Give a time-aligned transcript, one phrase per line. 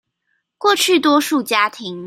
[0.57, 1.99] 過去多數家庭